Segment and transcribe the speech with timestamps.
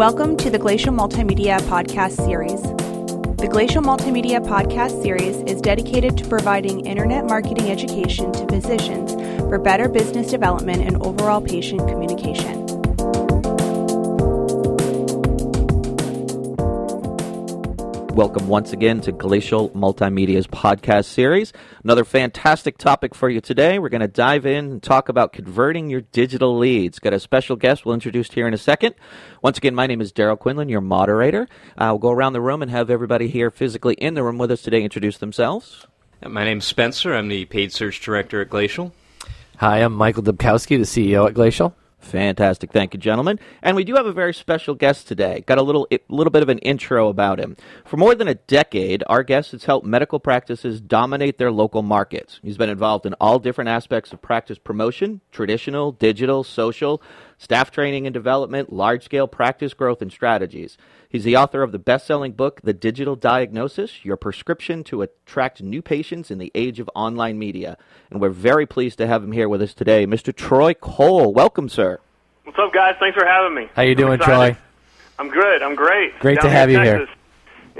[0.00, 2.62] Welcome to the Glacial Multimedia Podcast Series.
[3.36, 9.58] The Glacial Multimedia Podcast Series is dedicated to providing internet marketing education to physicians for
[9.58, 12.59] better business development and overall patient communication.
[18.14, 21.52] Welcome once again to Glacial Multimedia's podcast series.
[21.84, 23.78] Another fantastic topic for you today.
[23.78, 26.98] We're going to dive in and talk about converting your digital leads.
[26.98, 28.96] Got a special guest we'll introduce here in a second.
[29.42, 31.48] Once again, my name is Daryl Quinlan, your moderator.
[31.78, 34.50] Uh, I'll go around the room and have everybody here physically in the room with
[34.50, 35.86] us today introduce themselves.
[36.26, 37.14] My name's Spencer.
[37.14, 38.92] I'm the paid search director at Glacial.
[39.58, 41.76] Hi, I'm Michael Dubkowski, the CEO at Glacial.
[42.00, 43.38] Fantastic, thank you, gentlemen.
[43.62, 45.44] And we do have a very special guest today.
[45.46, 47.56] Got a little a little bit of an intro about him.
[47.84, 52.40] For more than a decade, our guest has helped medical practices dominate their local markets.
[52.42, 57.02] He's been involved in all different aspects of practice promotion, traditional, digital, social,
[57.36, 60.78] staff training and development, large scale practice growth and strategies.
[61.10, 65.60] He's the author of the best selling book, The Digital Diagnosis Your Prescription to Attract
[65.60, 67.76] New Patients in the Age of Online Media.
[68.12, 70.06] And we're very pleased to have him here with us today.
[70.06, 70.32] Mr.
[70.32, 71.98] Troy Cole, welcome, sir.
[72.44, 72.94] What's up, guys?
[73.00, 73.68] Thanks for having me.
[73.74, 74.54] How you I'm doing, excited.
[74.54, 74.62] Troy?
[75.18, 75.62] I'm good.
[75.64, 76.16] I'm great.
[76.20, 77.08] Great Down to have in you here.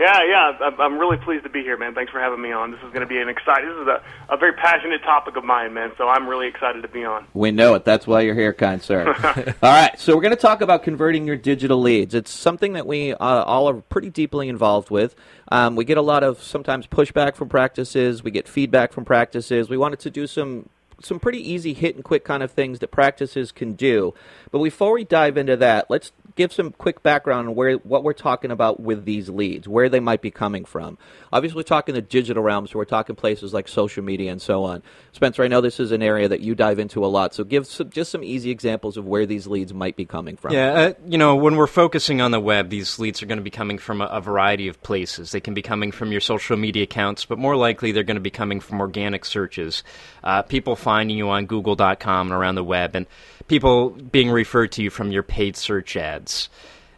[0.00, 0.52] Yeah, yeah.
[0.62, 1.94] I'm- I'm really pleased to be here, man.
[1.94, 2.70] Thanks for having me on.
[2.70, 3.68] This is going to be an exciting.
[3.68, 5.92] This is a, a very passionate topic of mine, man.
[5.98, 7.26] So I'm really excited to be on.
[7.34, 7.84] We know it.
[7.84, 9.14] That's why you're here, kind sir.
[9.62, 12.14] all right, so we're going to talk about converting your digital leads.
[12.14, 15.14] It's something that we uh, all are pretty deeply involved with.
[15.52, 18.24] Um, we get a lot of sometimes pushback from practices.
[18.24, 19.68] We get feedback from practices.
[19.68, 20.70] We wanted to do some
[21.02, 24.12] some pretty easy hit and quick kind of things that practices can do.
[24.50, 28.14] But before we dive into that, let's give some quick background on where what we're
[28.14, 30.96] talking about with these leads, where they might be coming from.
[31.30, 34.64] Obviously, we're talking the digital realm, so we're talking places like social media and so
[34.64, 34.82] on.
[35.12, 37.66] Spencer, I know this is an area that you dive into a lot, so give
[37.66, 40.52] some, just some easy examples of where these leads might be coming from.
[40.54, 43.44] Yeah, uh, you know, when we're focusing on the web, these leads are going to
[43.44, 45.32] be coming from a, a variety of places.
[45.32, 48.20] They can be coming from your social media accounts, but more likely they're going to
[48.20, 49.84] be coming from organic searches.
[50.24, 53.06] Uh, people finding you on Google.com and around the web, and
[53.50, 56.29] people being referred to you from your paid search ads.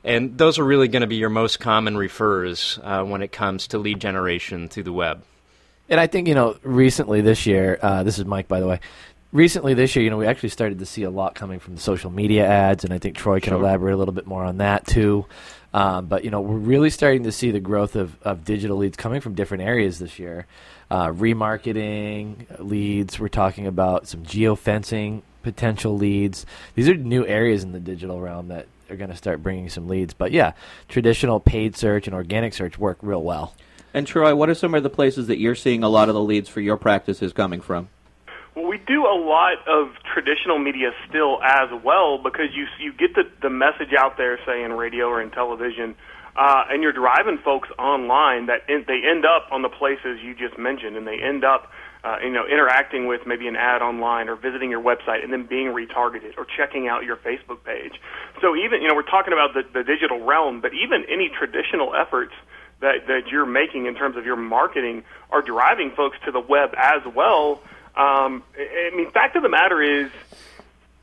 [0.05, 3.69] And those are really going to be your most common refers uh, when it comes
[3.69, 5.23] to lead generation through the web.
[5.89, 8.81] And I think, you know, recently this year, uh, this is Mike, by the way.
[9.31, 11.81] Recently this year, you know, we actually started to see a lot coming from the
[11.81, 13.61] social media ads, and I think Troy can Sure.
[13.61, 15.25] elaborate a little bit more on that too.
[15.73, 18.97] Um, but, you know, we're really starting to see the growth of, of digital leads
[18.97, 20.47] coming from different areas this year.
[20.91, 26.45] Uh, remarketing leads, we're talking about some geofencing potential leads.
[26.75, 29.89] These are new areas in the digital realm that are going to start bringing some
[29.89, 30.15] leads.
[30.15, 30.53] But yeah,
[30.89, 33.55] traditional paid search and organic search work real well.
[33.95, 36.23] And Troy, what are some of the places that you're seeing a lot of the
[36.23, 37.89] leads for your practices coming from?
[38.55, 43.15] Well, we do a lot of traditional media still as well because you you get
[43.15, 45.95] the the message out there, say in radio or in television,
[46.37, 50.35] uh, and you're driving folks online that in, they end up on the places you
[50.35, 51.71] just mentioned, and they end up.
[52.05, 55.47] Uh, you know, interacting with maybe an ad online or visiting your website and then
[55.47, 57.93] being retargeted or checking out your Facebook page.
[58.41, 61.95] So even, you know, we're talking about the, the digital realm, but even any traditional
[61.95, 62.33] efforts
[62.81, 66.75] that, that you're making in terms of your marketing are driving folks to the web
[66.77, 67.63] as well.
[67.95, 70.11] Um, I I mean, fact of the matter is,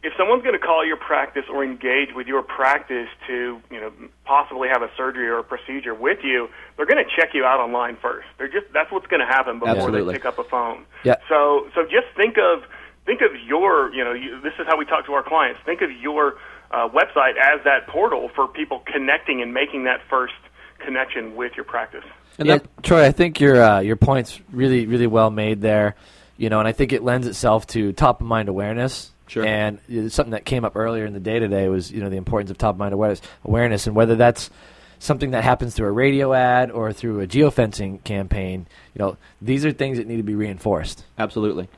[0.02, 3.92] if someone's going to call your practice or engage with your practice to, you know,
[4.24, 7.60] possibly have a surgery or a procedure with you, they're going to check you out
[7.60, 8.28] online first.
[8.38, 10.14] They're just that's what's going to happen before Absolutely.
[10.14, 10.86] they pick up a phone.
[11.04, 11.16] Yeah.
[11.28, 12.64] So so just think of
[13.06, 15.60] think of your, you know, you, this is how we talk to our clients.
[15.66, 16.36] Think of your
[16.72, 20.34] uh, website as that portal for people connecting and making that first
[20.80, 22.06] connection with your practice.
[22.38, 25.96] And yeah, Troy, I think your uh, your point's really really well made there.
[26.38, 29.12] You know, and I think it lends itself to top of mind awareness.
[29.30, 29.46] Sure.
[29.46, 29.80] And
[30.12, 32.58] something that came up earlier in the day today was you know the importance of
[32.58, 34.50] top of mind awareness, awareness, and whether that's
[34.98, 38.66] something that happens through a radio ad or through a geofencing campaign.
[38.96, 41.06] You know, these are things that need to be reinforced.
[41.18, 41.70] Absolutely.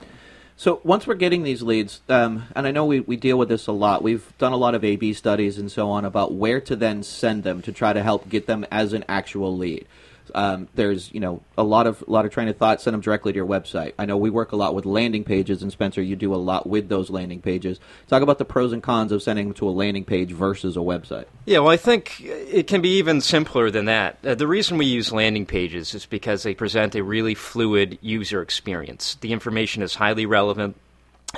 [0.55, 3.67] So once we're getting these leads, um, and I know we, we deal with this
[3.67, 6.75] a lot, we've done a lot of A/B studies and so on about where to
[6.75, 9.87] then send them to try to help get them as an actual lead.
[10.33, 12.81] Um, there's you know a lot of a lot of train of thought.
[12.81, 13.93] Send them directly to your website.
[13.97, 16.67] I know we work a lot with landing pages, and Spencer, you do a lot
[16.67, 17.79] with those landing pages.
[18.07, 20.81] Talk about the pros and cons of sending them to a landing page versus a
[20.81, 21.25] website.
[21.45, 24.17] Yeah, well, I think it can be even simpler than that.
[24.25, 28.41] Uh, the reason we use landing pages is because they present a really fluid user
[28.41, 29.15] experience.
[29.21, 30.75] The information is highly relevant,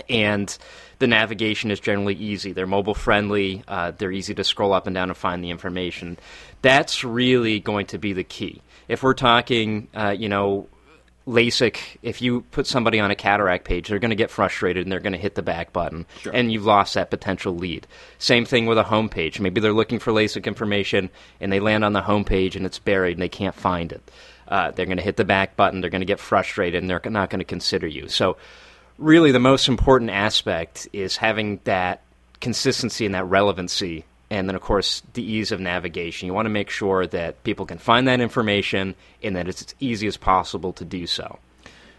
[0.10, 0.56] and
[1.00, 2.54] the navigation is generally easy.
[2.54, 6.18] They're mobile friendly, uh, they're easy to scroll up and down and find the information.
[6.62, 8.62] That's really going to be the key.
[8.88, 10.68] If we're talking, uh, you know,
[11.28, 14.92] LASIK, if you put somebody on a cataract page, they're going to get frustrated and
[14.92, 16.34] they're going to hit the back button, Sure.
[16.36, 17.88] and you've lost that potential lead.
[18.18, 19.40] Same thing with a home page.
[19.40, 21.10] Maybe they're looking for LASIK information
[21.40, 24.02] and they land on the home page and it's buried and they can't find it.
[24.50, 27.02] Uh, they're going to hit the back button, they're going to get frustrated, and they're
[27.06, 28.10] not going to consider you.
[28.10, 28.36] So,
[28.98, 32.02] really, the most important aspect is having that
[32.42, 34.04] consistency and that relevancy
[34.34, 36.26] and then of course the ease of navigation.
[36.26, 39.76] You want to make sure that people can find that information and that it's as
[39.80, 41.38] easy as possible to do so.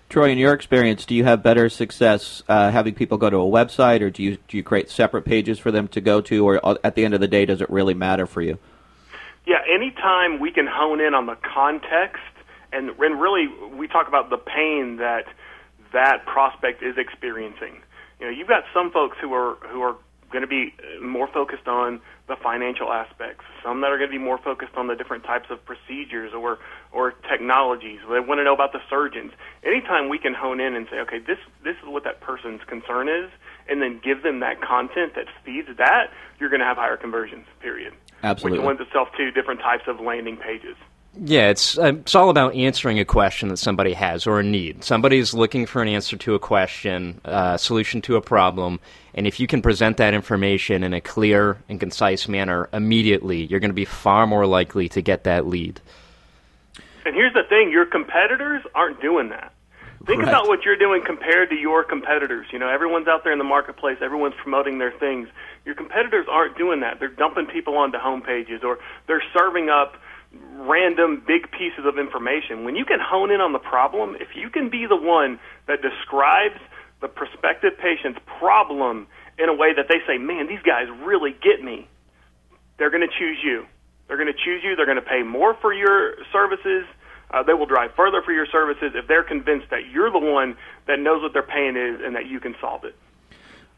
[0.09, 3.41] Troy, in your experience, do you have better success uh, having people go to a
[3.41, 6.61] website, or do you do you create separate pages for them to go to, or
[6.65, 8.59] uh, at the end of the day, does it really matter for you?
[9.47, 12.23] Yeah, anytime we can hone in on the context,
[12.73, 15.25] and and really we talk about the pain that
[15.93, 17.81] that prospect is experiencing.
[18.21, 19.97] You know, you've got some folks who are who are
[20.35, 23.45] going to be uh, more focused on the financial aspects.
[23.63, 26.59] Some that are going to be more focused on the different types of procedures or
[26.93, 28.01] or technologies.
[28.11, 29.33] They want to know about the surgeons.
[29.65, 33.09] Anytime we can hone in and say, okay, this this is what that person's concern
[33.09, 33.31] is,
[33.69, 37.47] and then give them that content that feeds that, you're going to have higher conversions.
[37.61, 37.95] Period.
[38.23, 38.59] Absolutely.
[38.59, 40.77] Which lends itself to different types of landing pages.
[41.17, 44.83] Yeah, it's uh, it's all about answering a question that somebody has or a need.
[44.83, 48.81] Somebody's looking for an answer to a question, a uh, solution to a problem,
[49.15, 53.61] and if you can present that information in a clear and concise manner immediately, you're
[53.61, 55.81] going to be far more likely to get that lead.
[57.07, 59.53] And here's the thing: your competitors aren't doing that.
[60.07, 60.29] Think Right.
[60.29, 62.47] about what you're doing compared to your competitors.
[62.51, 65.29] You know, everyone's out there in the marketplace, everyone's promoting their things.
[65.65, 66.99] Your competitors aren't doing that.
[66.99, 69.97] They're dumping people onto homepages or they're serving up
[70.57, 72.65] random big pieces of information.
[72.65, 75.83] When you can hone in on the problem, if you can be the one that
[75.83, 76.61] describes
[77.01, 79.07] the prospective patient's problem
[79.39, 81.89] in a way that they say, "Man, these guys really get me."
[82.79, 83.67] They're going to choose you.
[84.09, 84.77] They're going to choose you.
[84.77, 86.85] They're going to pay more for your services.
[87.31, 90.57] Uh, they will drive further for your services if they're convinced that you're the one
[90.87, 92.95] that knows what their pain is and that you can solve it.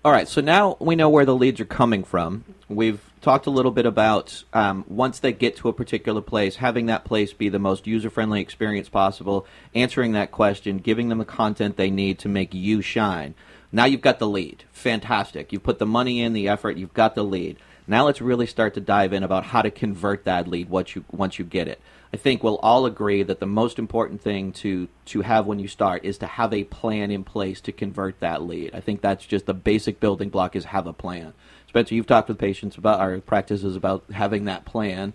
[0.05, 2.45] All right, so now we know where the leads are coming from.
[2.69, 6.87] We've talked a little bit about um, once they get to a particular place, having
[6.87, 11.25] that place be the most user friendly experience possible, answering that question, giving them the
[11.25, 13.35] content they need to make you shine.
[13.73, 14.63] Now you've got the lead.
[14.71, 15.53] Fantastic.
[15.53, 17.57] You've put the money in, the effort, you've got the lead.
[17.87, 21.05] Now let's really start to dive in about how to convert that lead once you,
[21.11, 21.81] once you get it.
[22.13, 25.69] I think we'll all agree that the most important thing to, to have when you
[25.69, 28.75] start is to have a plan in place to convert that lead.
[28.75, 31.35] I think that's just the basic building block is have a plan.
[31.69, 35.13] Spencer, you've talked with patients about our practices about having that plan.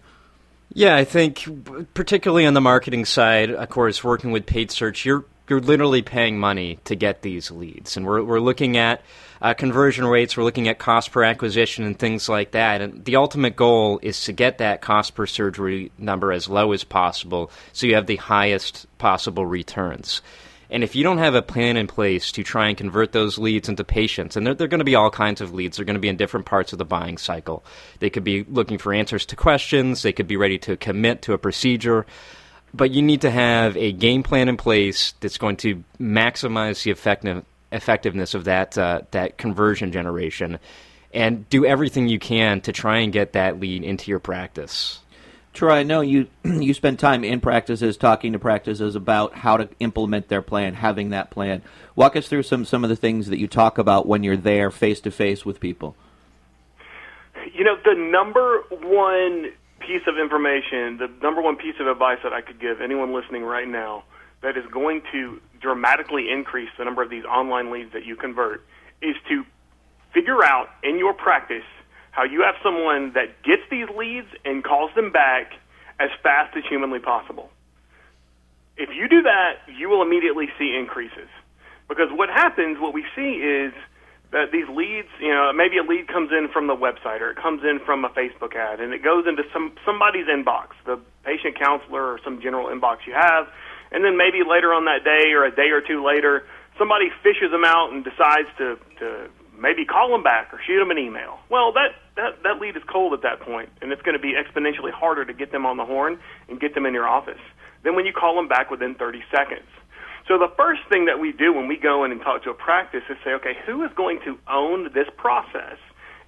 [0.74, 1.47] Yeah, I think
[1.94, 6.39] particularly on the marketing side, of course, working with paid search, you're you're literally paying
[6.39, 9.01] money to get these leads, and we're we're looking at
[9.42, 12.80] uh, conversion rates, we're looking at cost per acquisition and things like that.
[12.80, 16.86] And the ultimate goal is to get that cost per surgery number as low as
[16.86, 20.21] possible, so you have the highest possible returns.
[20.69, 23.68] And if you don't have a plan in place to try and convert those leads
[23.68, 26.00] into patients, and they're, they're going to be all kinds of leads, they're going to
[26.00, 27.65] be in different parts of the buying cycle.
[28.00, 31.33] They could be looking for answers to questions, they could be ready to commit to
[31.33, 32.06] a procedure,
[32.73, 36.91] but you need to have a game plan in place that's going to maximize the
[36.91, 40.59] effective, effectiveness of that, uh, that conversion generation.
[41.13, 45.00] And do everything you can to try and get that lead into your practice.
[45.53, 49.69] Troy, I know you you spend time in practices talking to practices about how to
[49.79, 51.62] implement their plan, having that plan.
[51.95, 54.71] Walk us through some some of the things that you talk about when you're there
[54.71, 55.95] face to face with people.
[57.53, 62.33] You know, the number one piece of information, the number one piece of advice that
[62.33, 64.03] I could give anyone listening right now
[64.41, 68.63] that is going to dramatically increase the number of these online leads that you convert
[69.01, 69.43] is to
[70.13, 71.63] figure out in your practice
[72.11, 75.53] how you have someone that gets these leads and calls them back
[76.00, 77.50] as fast as humanly possible.
[78.77, 81.29] If you do that, you will immediately see increases.
[81.88, 83.73] Because what happens, what we see is
[84.31, 87.63] these leads, you know, maybe a lead comes in from the website or it comes
[87.63, 92.15] in from a Facebook ad and it goes into some somebody's inbox, the patient counselor
[92.15, 93.47] or some general inbox you have,
[93.91, 96.47] and then maybe later on that day or a day or two later,
[96.77, 99.27] somebody fishes them out and decides to to
[99.59, 101.39] maybe call them back or shoot them an email.
[101.50, 104.33] Well, that that that lead is cold at that point, and it's going to be
[104.33, 107.41] exponentially harder to get them on the horn and get them in your office
[107.83, 109.67] than when you call them back within 30 seconds.
[110.31, 112.53] So the first thing that we do when we go in and talk to a
[112.53, 115.75] practice is say, okay, who is going to own this process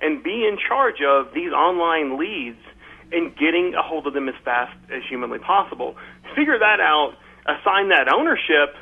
[0.02, 2.60] and be in charge of these online leads
[3.14, 5.96] and getting a hold of them as fast as humanly possible?
[6.36, 7.14] Figure that out,
[7.46, 8.76] assign that ownership,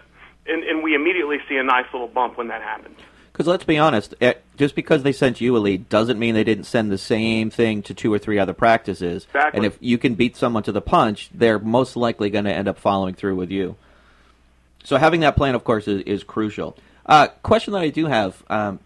[0.48, 2.98] and, and we immediately see a nice little bump when that happens.
[3.32, 6.44] Because let's be honest, eh, just because they sent you a lead doesn't mean they
[6.44, 9.26] didn't send the same thing to two or three other practices.
[9.26, 9.58] Exactly.
[9.60, 12.68] And if you can beat someone to the punch, they're most likely going to end
[12.68, 13.76] up following through with you.
[14.84, 16.78] So having that plan, of course, is, is crucial.
[17.06, 18.80] Uh, question that I do have: um,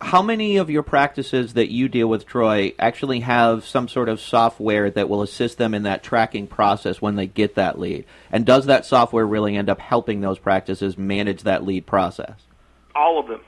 [0.00, 4.20] How many of your practices that you deal with, Troy, actually have some sort of
[4.20, 8.04] software that will assist them in that tracking process when they get that lead?
[8.30, 12.34] And does that software really end up helping those practices manage that lead process?
[12.94, 13.40] All of them.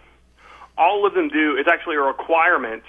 [0.78, 1.57] All of them do.
[1.59, 2.85] It's actually a requirement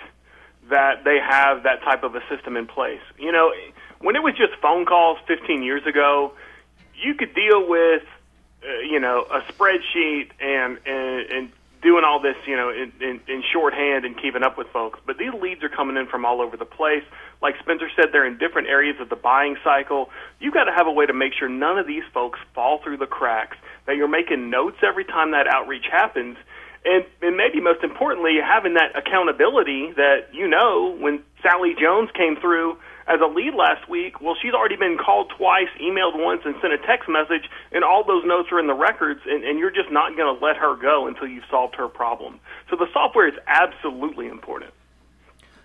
[0.69, 3.01] that they have that type of a system in place.
[3.19, 3.51] You know,
[3.99, 6.33] when it was just phone calls 15 years ago,
[6.95, 8.03] you could deal with,
[8.63, 11.51] uh, you know, a spreadsheet and, and, and
[11.81, 14.99] doing all this, you know, in, in, in shorthand and keeping up with folks.
[15.05, 17.03] But these leads are coming in from all over the place.
[17.41, 20.09] Like Spencer said, they're in different areas of the buying cycle.
[20.39, 22.97] You've got to have a way to make sure none of these folks fall through
[22.97, 26.37] the cracks, that you're making notes every time that outreach happens.
[26.85, 32.37] And, and maybe most importantly, having that accountability that you know when Sally Jones came
[32.37, 32.77] through
[33.07, 36.73] as a lead last week, well, she's already been called twice, emailed once, and sent
[36.73, 39.91] a text message, and all those notes are in the records, and, and you're just
[39.91, 42.39] not going to let her go until you've solved her problem.
[42.69, 44.71] So the software is absolutely important.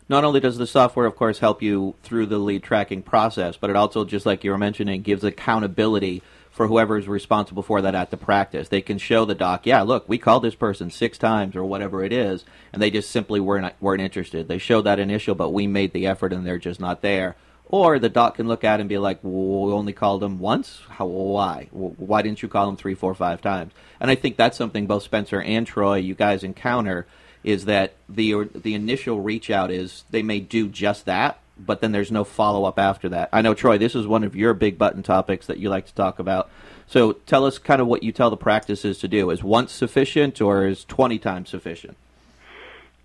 [0.08, 3.70] Not only does the software, of course, help you through the lead tracking process, but
[3.70, 6.22] it also, just like you were mentioning, gives accountability
[6.56, 8.70] for whoever is responsible for that at the practice.
[8.70, 12.02] They can show the doc, yeah, look, we called this person six times or whatever
[12.02, 14.48] it is, and they just simply weren't weren't interested.
[14.48, 17.36] They showed that initial, but we made the effort and they're just not there.
[17.66, 20.80] Or the doc can look at and be like, well, we only called them once.
[20.88, 21.04] How?
[21.04, 21.68] Why?
[21.72, 23.74] Why didn't you call them three, four, five times?
[24.00, 27.06] And I think that's something both Spencer and Troy, you guys encounter,
[27.44, 31.92] is that the the initial reach out is they may do just that, but then
[31.92, 33.28] there's no follow up after that.
[33.32, 35.94] I know, Troy, this is one of your big button topics that you like to
[35.94, 36.50] talk about.
[36.86, 39.30] So tell us kind of what you tell the practices to do.
[39.30, 41.96] Is once sufficient or is 20 times sufficient?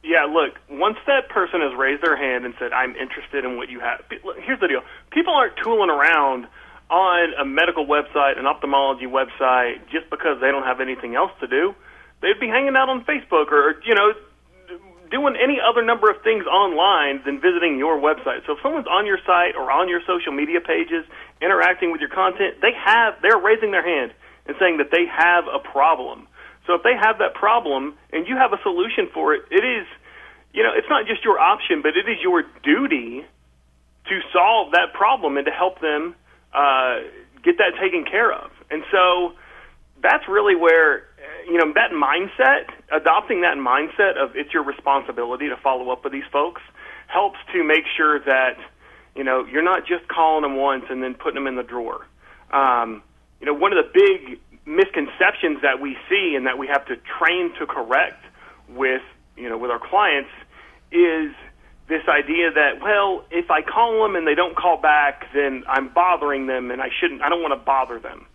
[0.03, 3.69] Yeah, look, once that person has raised their hand and said, I'm interested in what
[3.69, 4.81] you have, here's the deal.
[5.11, 6.47] People aren't tooling around
[6.89, 11.47] on a medical website, an ophthalmology website, just because they don't have anything else to
[11.47, 11.73] do.
[12.21, 14.13] They'd be hanging out on Facebook or, you know,
[15.11, 18.47] doing any other number of things online than visiting your website.
[18.47, 21.05] So if someone's on your site or on your social media pages
[21.41, 24.13] interacting with your content, they have they're raising their hand
[24.47, 26.27] and saying that they have a problem.
[26.65, 29.85] So if they have that problem and you have a solution for it, it is
[30.53, 33.23] you know, it's not just your option, but it is your duty
[34.07, 36.15] to solve that problem and to help them
[36.53, 36.99] uh,
[37.43, 38.51] get that taken care of.
[38.69, 39.33] And so
[40.01, 41.07] that's really where
[41.47, 46.13] you know that mindset, adopting that mindset of it's your responsibility to follow up with
[46.13, 46.61] these folks,
[47.07, 48.57] helps to make sure that
[49.15, 52.05] you know you're not just calling them once and then putting them in the drawer.
[52.51, 53.03] Um,
[53.39, 56.95] you know, one of the big misconceptions that we see and that we have to
[57.17, 58.23] train to correct
[58.69, 59.01] with
[59.35, 60.29] you know with our clients
[60.91, 61.31] is
[61.87, 65.89] this idea that well if I call them and they don't call back then I'm
[65.89, 68.27] bothering them and I shouldn't I don't want to bother them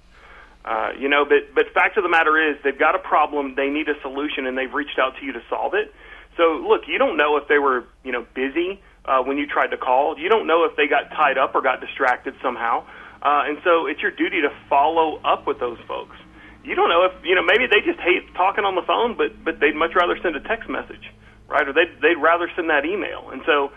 [0.67, 3.55] uh, you know, but but fact of the matter is, they've got a problem.
[3.55, 5.95] They need a solution, and they've reached out to you to solve it.
[6.37, 9.69] So look, you don't know if they were you know busy uh, when you tried
[9.69, 10.19] to call.
[10.19, 12.85] You don't know if they got tied up or got distracted somehow.
[13.23, 16.17] Uh, and so it's your duty to follow up with those folks.
[16.65, 19.39] You don't know if you know maybe they just hate talking on the phone, but
[19.45, 21.15] but they'd much rather send a text message,
[21.47, 21.63] right?
[21.63, 23.31] Or they'd they'd rather send that email.
[23.31, 23.71] And so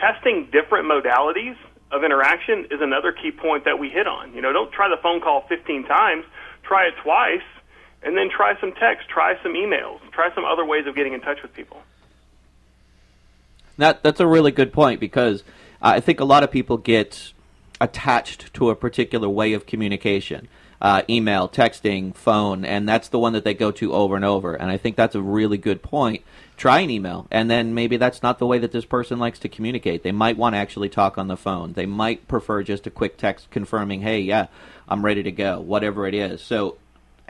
[0.00, 4.32] testing different modalities of interaction is another key point that we hit on.
[4.34, 6.24] You know, don't try the phone call 15 times,
[6.62, 7.42] try it twice,
[8.02, 11.20] and then try some text, try some emails, try some other ways of getting in
[11.20, 11.78] touch with people.
[13.78, 15.42] That that's a really good point because
[15.80, 17.32] I think a lot of people get
[17.80, 20.48] attached to a particular way of communication.
[20.80, 24.54] Uh, email, texting, phone, and that's the one that they go to over and over.
[24.54, 26.22] And I think that's a really good point.
[26.56, 29.48] Try an email and then maybe that's not the way that this person likes to
[29.48, 30.02] communicate.
[30.02, 31.72] They might want to actually talk on the phone.
[31.72, 34.48] They might prefer just a quick text confirming hey yeah
[34.86, 36.42] i'm ready to go whatever it is.
[36.42, 36.76] So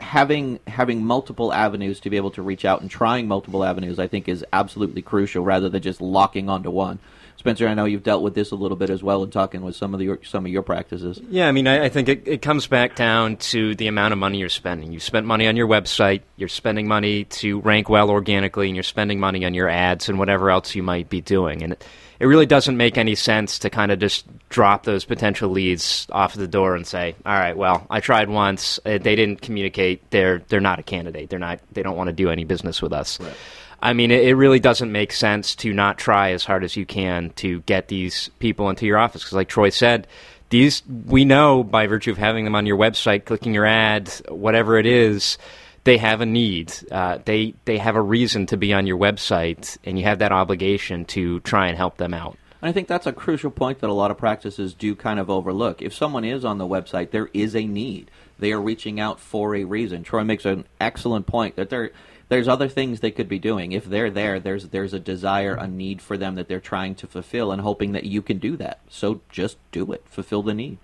[0.01, 4.07] having having multiple avenues to be able to reach out and trying multiple avenues i
[4.07, 6.97] think is absolutely crucial rather than just locking onto one
[7.41, 9.75] Spencer, I know you've dealt with this a little bit as well in talking with
[9.75, 11.19] some of the, your, some of your practices.
[11.27, 14.19] Yeah, I mean, I, I think it, it, comes back down to the amount of
[14.19, 14.91] money you're spending.
[14.91, 18.83] You've spent money on your website, you're spending money to rank well organically, and you're
[18.83, 21.63] spending money on your ads and whatever else you might be doing.
[21.63, 21.83] And it,
[22.19, 26.35] it really doesn't make any sense to kind of just drop those potential leads off
[26.35, 28.79] the door and say, "All right, well, I tried once.
[28.85, 30.11] Uh, they didn't communicate.
[30.11, 31.31] They're they're not a candidate.
[31.31, 31.59] They're not.
[31.71, 33.33] They don't want to do any business with us." Right.
[33.81, 36.85] I mean, it, it, really doesn't make sense to not try as hard as you
[36.85, 39.23] can to get these people into your office.
[39.23, 40.07] Because, like Troy said,
[40.49, 44.77] these we know by virtue of having them on your website, clicking your ad, whatever
[44.77, 45.37] it is,
[45.83, 46.73] they have a need.
[46.91, 50.31] Uh, they they have a reason to be on your website, and you have that
[50.31, 52.37] obligation to try and help them out.
[52.61, 55.29] And I think that's a crucial point that a lot of practices do kind of
[55.31, 55.81] overlook.
[55.81, 58.11] If someone is on the website, there is a need.
[58.37, 60.03] They are reaching out for a reason.
[60.03, 61.91] Troy makes an excellent point that there
[62.31, 63.73] there's other things they could be doing.
[63.73, 67.05] If they're there, there's there's a desire, a need for them that they're trying to
[67.07, 68.79] fulfill and hoping that you can do that.
[68.87, 70.05] So just do it.
[70.07, 70.77] Fulfill the need.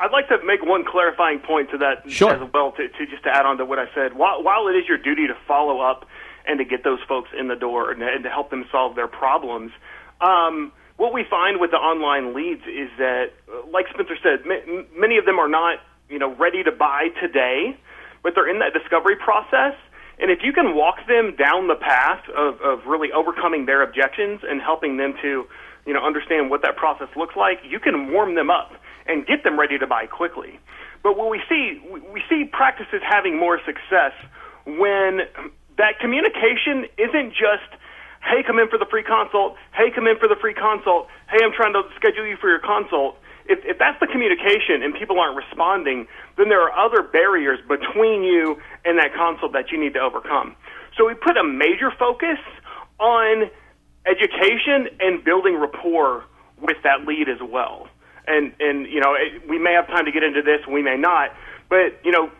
[0.00, 2.32] I'd like to make one clarifying point to that Sure.
[2.32, 4.14] as well, to, to just to add on to what I said.
[4.16, 6.06] While, while it is your duty to follow up
[6.46, 9.08] and to get those folks in the door and, and to help them solve their
[9.08, 9.72] problems,
[10.22, 14.86] um, what we find with the online leads is that, uh, like Spencer said, m-
[14.96, 17.76] many of them are not, you know, ready to buy today,
[18.22, 19.74] but they're in that discovery process.
[20.20, 24.40] And if you can walk them down the path of, of really overcoming their objections
[24.42, 25.46] and helping them to,
[25.86, 28.72] you know, understand what that process looks like, you can warm them up
[29.06, 30.58] and get them ready to buy quickly.
[31.02, 31.80] But what we see,
[32.12, 34.12] we see practices having more success
[34.66, 35.22] when
[35.78, 37.70] that communication isn't just,
[38.20, 41.38] hey, come in for the free consult, hey, come in for the free consult, hey,
[41.42, 43.16] I'm trying to schedule you for your consult.
[43.48, 48.22] If, if that's the communication and people aren't responding, then there are other barriers between
[48.22, 50.54] you and that consult that you need to overcome.
[50.96, 52.38] So we put a major focus
[53.00, 53.50] on
[54.06, 56.24] education and building rapport
[56.60, 57.88] with that lead as well.
[58.26, 60.96] And and you know it, we may have time to get into this, we may
[60.96, 61.32] not,
[61.70, 62.30] but you know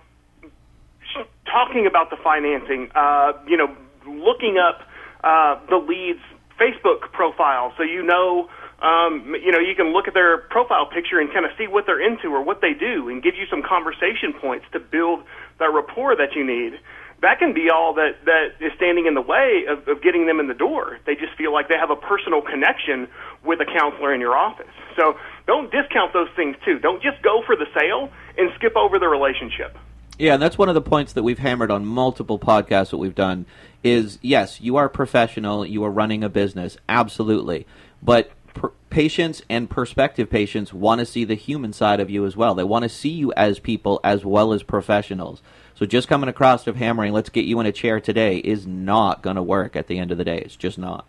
[1.51, 3.75] talking about the financing, uh, you know,
[4.07, 4.83] looking up
[5.25, 6.21] uh, the leads
[6.61, 8.49] Facebook profile, so you know,
[8.81, 11.87] um, you know, you can look at their profile picture and kind of see what
[11.87, 15.21] they're into or what they do, and give you some conversation points to build
[15.59, 16.79] that rapport that you need.
[17.21, 20.39] That can be all that that is standing in the way of, of getting them
[20.39, 20.99] in the door.
[21.05, 23.09] They just feel like they have a personal connection
[23.45, 24.71] with a counselor in your office.
[24.95, 25.17] So
[25.49, 26.79] don't discount those things too.
[26.79, 29.77] Don't just go for the sale and skip over the relationship.
[30.19, 33.15] Yeah, and that's one of the points that we've hammered on multiple podcasts that we've
[33.15, 33.47] done
[33.83, 37.67] is yes, you are professional, you are running a business, absolutely.
[38.03, 42.37] But per- patients and prospective patients want to see the human side of you as
[42.37, 42.55] well.
[42.55, 45.41] They want to see you as people as well as professionals.
[45.75, 49.23] So just coming across of hammering, let's get you in a chair today is not
[49.23, 50.39] going to work at the end of the day.
[50.39, 51.07] It's just not.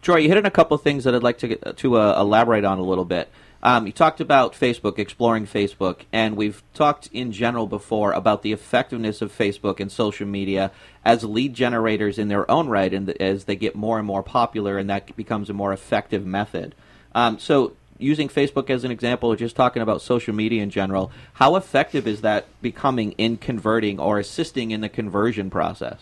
[0.00, 2.64] Troy, you hit on a couple of things that I'd like to to uh, elaborate
[2.64, 3.28] on a little bit.
[3.62, 8.52] Um, you talked about Facebook, exploring Facebook, and we've talked in general before about the
[8.52, 10.72] effectiveness of Facebook and social media
[11.04, 14.78] as lead generators in their own right, and as they get more and more popular,
[14.78, 16.74] and that becomes a more effective method.
[17.14, 21.12] Um, so, using Facebook as an example, or just talking about social media in general,
[21.34, 26.00] how effective is that becoming in converting or assisting in the conversion process?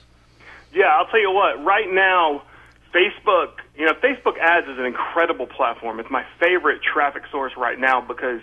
[0.72, 1.62] Yeah, I'll tell you what.
[1.62, 2.42] Right now,
[2.94, 6.00] Facebook, you know, Facebook ads is an incredible platform.
[6.00, 8.40] It's my favorite traffic source right now because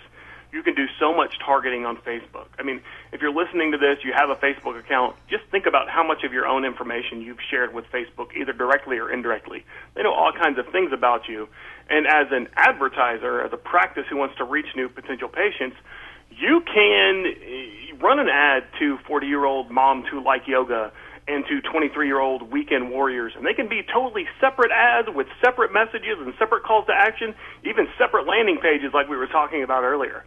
[0.52, 2.46] you can do so much targeting on Facebook.
[2.58, 2.80] I mean,
[3.12, 6.24] if you're listening to this, you have a Facebook account, just think about how much
[6.24, 9.64] of your own information you've shared with Facebook, either directly or indirectly.
[9.94, 11.48] They know all kinds of things about you.
[11.90, 15.76] And as an advertiser, as a practice who wants to reach new potential patients,
[16.30, 20.92] you can eh, run an ad to 40 year old moms who like yoga
[21.28, 23.32] and to 23 year old weekend warriors.
[23.36, 27.34] And they can be totally separate ads with separate messages and separate calls to action,
[27.64, 30.24] even separate landing pages like we were talking about earlier.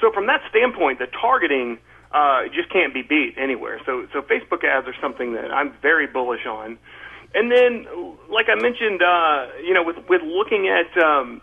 [0.00, 1.78] So, from that standpoint, the targeting
[2.12, 3.80] uh, just can't be beat anywhere.
[3.86, 6.78] So, so Facebook ads are something that I'm very bullish on.
[7.34, 7.86] And then,
[8.28, 11.40] like I mentioned, uh, you know, with, with looking at um,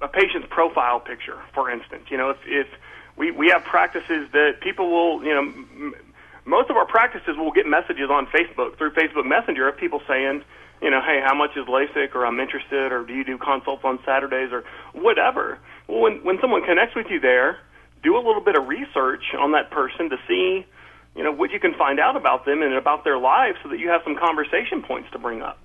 [0.00, 2.66] a patient's profile picture, for instance, you know, if, if
[3.16, 5.94] we, we have practices that people will, you know, m-
[6.48, 10.42] most of our practices will get messages on Facebook through Facebook Messenger of people saying,
[10.80, 13.84] you know, hey, how much is LASIK, or I'm interested, or do you do consults
[13.84, 15.58] on Saturdays, or whatever.
[15.88, 17.58] Well, when when someone connects with you there,
[18.02, 20.64] do a little bit of research on that person to see,
[21.14, 23.78] you know, what you can find out about them and about their lives, so that
[23.78, 25.58] you have some conversation points to bring up.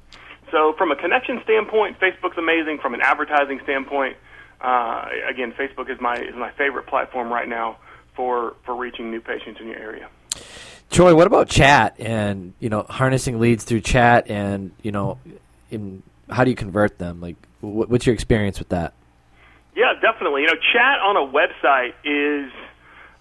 [0.52, 2.80] So, from a connection standpoint, Facebook's amazing.
[2.82, 4.17] From an advertising standpoint,
[4.60, 7.78] uh, again, Facebook is my is my favorite platform right now
[8.15, 10.10] for for reaching new patients in your area.
[10.93, 15.17] Troy, what about chat and you know harnessing leads through chat and you know,
[15.71, 17.19] in how do you convert them?
[17.19, 18.93] Like, wh- what's your experience with that?
[19.75, 20.41] Yeah, definitely.
[20.41, 22.51] You know, chat on a website is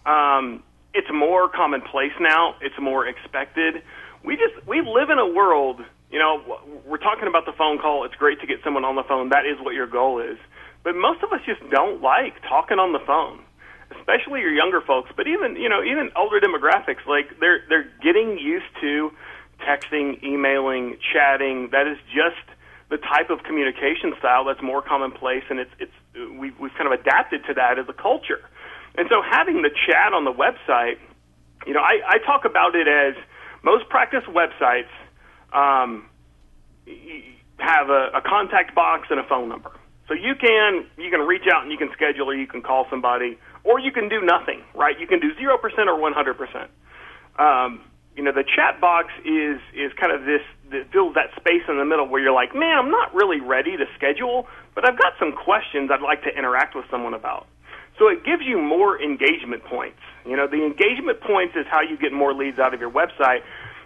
[0.05, 2.57] um, it's more commonplace now.
[2.61, 3.83] It's more expected.
[4.23, 5.81] We just we live in a world.
[6.11, 8.05] You know, we're talking about the phone call.
[8.05, 9.31] It's great to get someone on the phone.
[9.31, 10.37] That is what your goal is.
[10.85, 13.41] But most of us just don't like talking on the phone
[13.99, 18.39] especially your younger folks, but even you know even older demographics, like they're they're getting
[18.39, 19.13] used to
[19.61, 21.69] texting, emailing, chatting.
[21.73, 22.45] That is just
[22.91, 25.93] the type of communication style that's more commonplace, and it's it's
[26.39, 28.41] we've we've kind of adapted to that as a culture.
[28.95, 30.99] And so having the chat on the website,
[31.67, 33.15] you know, I, I talk about it as
[33.63, 34.93] most practice websites
[35.53, 36.09] um,
[37.59, 39.73] have a, a contact box and a phone number.
[40.13, 42.85] So you can you can reach out and you can schedule or you can call
[42.91, 45.01] somebody or you can do nothing, right?
[45.01, 46.69] You can do 0% or 100%.
[47.41, 47.81] Um,
[48.15, 51.79] you know, the chat box is is kind of this that fills that space in
[51.79, 55.15] the middle where you're like, "Man, I'm not really ready to schedule, but I've got
[55.19, 57.47] some questions I'd like to interact with someone about."
[57.99, 60.01] So it gives you more engagement points.
[60.27, 63.41] You know, the engagement points is how you get more leads out of your website.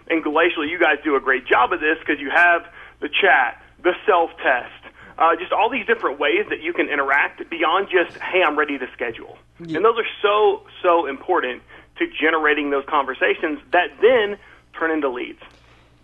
[0.09, 2.67] And Glacial, you guys do a great job of this because you have
[2.99, 4.76] the chat, the self test,
[5.17, 8.77] uh, just all these different ways that you can interact beyond just, hey, I'm ready
[8.77, 9.37] to schedule.
[9.59, 9.77] Yeah.
[9.77, 11.63] And those are so, so important
[11.97, 14.37] to generating those conversations that then
[14.77, 15.41] turn into leads.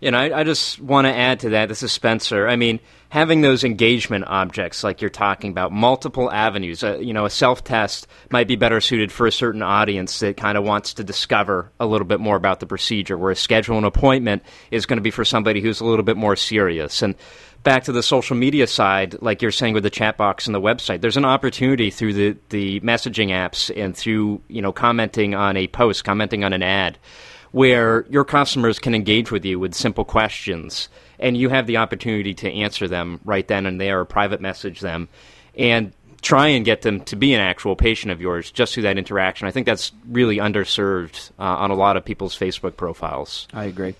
[0.00, 1.68] You know, I, I just want to add to that.
[1.68, 2.48] This is Spencer.
[2.48, 2.80] I mean,
[3.14, 6.82] having those engagement objects like you're talking about, multiple avenues.
[6.82, 10.36] Uh, you know, a self test might be better suited for a certain audience that
[10.36, 13.84] kind of wants to discover a little bit more about the procedure, whereas schedule an
[13.84, 17.02] appointment is going to be for somebody who's a little bit more serious.
[17.02, 17.14] And
[17.62, 20.60] back to the social media side, like you're saying with the chat box and the
[20.60, 25.56] website, there's an opportunity through the, the messaging apps and through, you know, commenting on
[25.56, 26.98] a post, commenting on an ad,
[27.54, 30.88] where your customers can engage with you with simple questions
[31.20, 34.80] and you have the opportunity to answer them right then and there or private message
[34.80, 35.08] them
[35.56, 38.98] and try and get them to be an actual patient of yours just through that
[38.98, 39.46] interaction.
[39.46, 43.46] I think that's really underserved uh, on a lot of people's Facebook profiles.
[43.54, 43.94] I agree.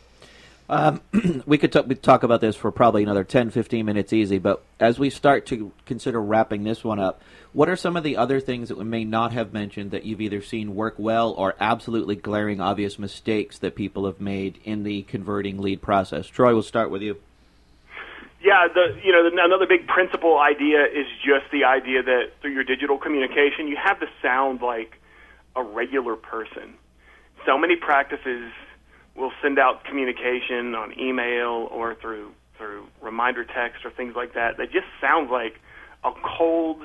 [0.68, 1.02] Um,
[1.46, 4.98] we could talk, talk about this for probably another 10, 15 minutes easy, but as
[4.98, 7.20] we start to consider wrapping this one up,
[7.52, 10.20] what are some of the other things that we may not have mentioned that you've
[10.20, 15.02] either seen work well or absolutely glaring obvious mistakes that people have made in the
[15.02, 16.26] converting lead process?
[16.26, 17.16] Troy, we'll start with you.
[18.42, 22.52] Yeah, the you know the, another big principle idea is just the idea that through
[22.52, 25.00] your digital communication you have to sound like
[25.56, 26.74] a regular person.
[27.46, 28.52] So many practices
[29.16, 34.56] will send out communication on email or through through reminder text or things like that
[34.58, 35.60] that just sounds like
[36.04, 36.82] a cold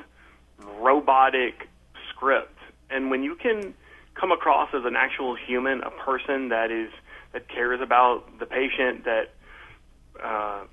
[0.79, 1.67] robotic
[2.09, 2.57] script.
[2.89, 3.73] And when you can
[4.15, 6.89] come across as an actual human, a person that is
[7.33, 9.33] that cares about the patient, that
[10.21, 10.63] uh,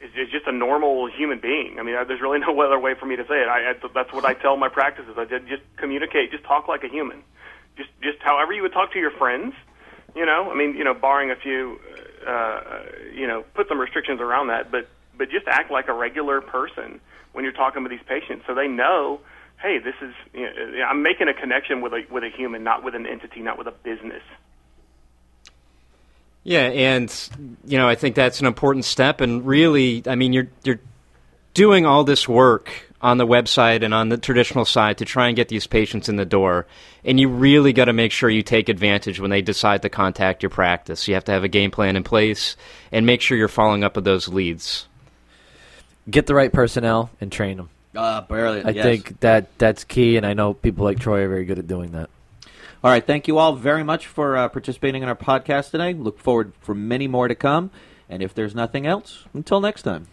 [0.00, 1.78] is, is just a normal human being.
[1.78, 3.48] I mean, there's really no other way for me to say it.
[3.48, 5.14] I, I that's what I tell my practices.
[5.16, 7.22] I did just communicate, just talk like a human,
[7.78, 9.54] just just however you would talk to your friends.
[10.14, 11.78] You know, I mean, you know, barring a few,
[12.26, 12.80] uh,
[13.14, 17.00] you know, put some restrictions around that, but but just act like a regular person
[17.32, 19.20] when you're talking with these patients, so they know,
[19.62, 22.82] hey, this is you know, I'm making a connection with a with a human, not
[22.82, 24.22] with an entity, not with a business.
[26.42, 27.12] Yeah, and
[27.64, 29.20] you know, I think that's an important step.
[29.20, 30.80] And really, I mean, you're you're
[31.54, 35.36] doing all this work on the website and on the traditional side to try and
[35.36, 36.66] get these patients in the door.
[37.04, 40.42] And you really got to make sure you take advantage when they decide to contact
[40.42, 41.06] your practice.
[41.06, 42.56] You have to have a game plan in place
[42.90, 44.88] and make sure you're following up with those leads
[46.10, 47.70] get the right personnel and train them.
[47.96, 48.66] Uh, brilliant.
[48.66, 48.84] I yes.
[48.84, 51.92] think that that's key, and I know people like Troy are very good at doing
[51.92, 52.10] that.
[52.84, 55.94] All right, thank you all very much for uh, participating in our podcast today.
[55.94, 57.70] Look forward for many more to come.
[58.08, 60.06] And if there's nothing else, until next time.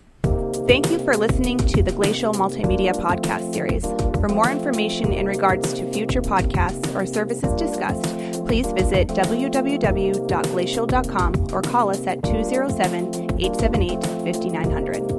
[0.67, 3.83] Thank you for listening to the Glacial Multimedia Podcast Series.
[4.19, 8.05] For more information in regards to future podcasts or services discussed,
[8.47, 15.14] please visit www.glacial.com or call us at 207 878 5900.